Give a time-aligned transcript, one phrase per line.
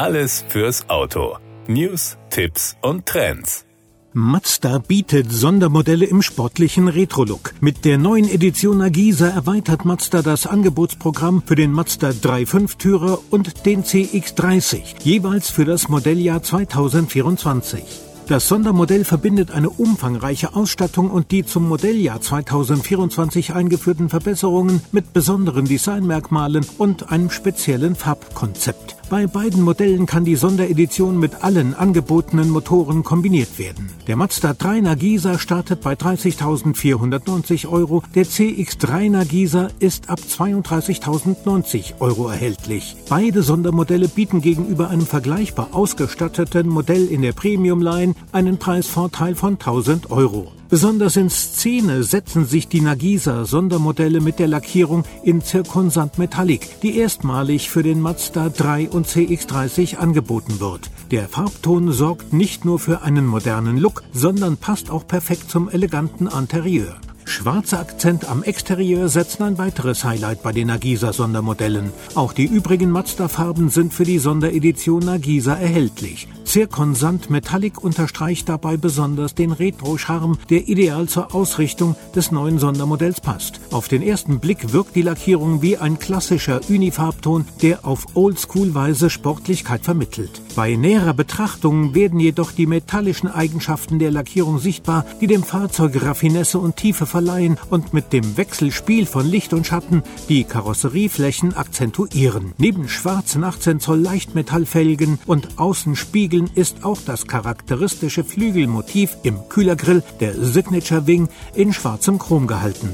[0.00, 1.36] Alles fürs Auto.
[1.66, 3.66] News, Tipps und Trends.
[4.14, 7.52] Mazda bietet Sondermodelle im sportlichen Retro-Look.
[7.60, 13.66] Mit der neuen Edition Nagisa erweitert Mazda das Angebotsprogramm für den Mazda 3 Fünftürer und
[13.66, 17.84] den CX30, jeweils für das Modelljahr 2024.
[18.26, 25.66] Das Sondermodell verbindet eine umfangreiche Ausstattung und die zum Modelljahr 2024 eingeführten Verbesserungen mit besonderen
[25.66, 28.99] Designmerkmalen und einem speziellen Farbkonzept.
[29.10, 33.90] Bei beiden Modellen kann die Sonderedition mit allen angebotenen Motoren kombiniert werden.
[34.06, 42.28] Der Mazda 3 Nagisa startet bei 30.490 Euro, der CX3 Nagisa ist ab 32.090 Euro
[42.28, 42.94] erhältlich.
[43.08, 49.54] Beide Sondermodelle bieten gegenüber einem vergleichbar ausgestatteten Modell in der Premium Line einen Preisvorteil von
[49.54, 50.52] 1000 Euro.
[50.70, 56.96] Besonders in Szene setzen sich die Nagisa Sondermodelle mit der Lackierung in Zirkonsand Metallic, die
[56.96, 60.88] erstmalig für den Mazda 3 und CX30 angeboten wird.
[61.10, 66.28] Der Farbton sorgt nicht nur für einen modernen Look, sondern passt auch perfekt zum eleganten
[66.28, 67.00] Interieur.
[67.30, 71.92] Schwarze Akzent am Exterieur setzen ein weiteres Highlight bei den Nagisa Sondermodellen.
[72.16, 76.26] Auch die übrigen Mazda-Farben sind für die Sonderedition Nagisa erhältlich.
[76.44, 83.60] Zirkonsand Metallic unterstreicht dabei besonders den Retro-Charme, der ideal zur Ausrichtung des neuen Sondermodells passt.
[83.70, 89.84] Auf den ersten Blick wirkt die Lackierung wie ein klassischer Unifarbton, der auf Oldschool-Weise Sportlichkeit
[89.84, 90.42] vermittelt.
[90.56, 96.58] Bei näherer Betrachtung werden jedoch die metallischen Eigenschaften der Lackierung sichtbar, die dem Fahrzeug Raffinesse
[96.58, 102.52] und Tiefe verleihen und mit dem Wechselspiel von Licht und Schatten die Karosserieflächen akzentuieren.
[102.58, 110.34] Neben schwarzen 18 Zoll Leichtmetallfelgen und Außenspiegeln ist auch das charakteristische Flügelmotiv im Kühlergrill der
[110.34, 112.90] Signature Wing in schwarzem Chrom gehalten.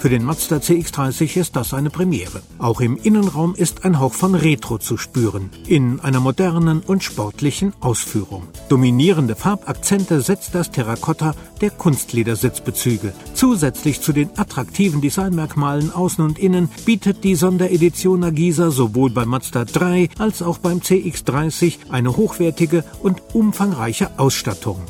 [0.00, 2.40] Für den Mazda CX-30 ist das eine Premiere.
[2.58, 7.74] Auch im Innenraum ist ein Hauch von Retro zu spüren, in einer modernen und sportlichen
[7.80, 8.44] Ausführung.
[8.70, 13.12] Dominierende Farbakzente setzt das Terrakotta der Kunstledersitzbezüge.
[13.34, 19.66] Zusätzlich zu den attraktiven Designmerkmalen außen und innen bietet die Sonderedition Nagisa sowohl beim Mazda
[19.66, 24.80] 3 als auch beim CX-30 eine hochwertige und umfangreiche Ausstattung.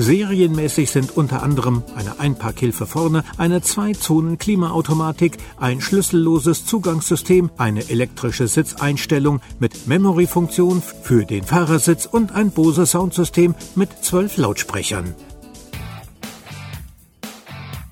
[0.00, 9.40] Serienmäßig sind unter anderem eine Einparkhilfe vorne, eine Zwei-Zonen-Klimaautomatik, ein schlüsselloses Zugangssystem, eine elektrische Sitzeinstellung
[9.58, 15.16] mit Memory-Funktion für den Fahrersitz und ein Bose Soundsystem mit zwölf Lautsprechern.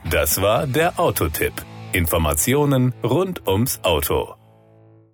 [0.09, 1.55] Das war der Autotipp.
[1.91, 4.37] Informationen rund ums Auto.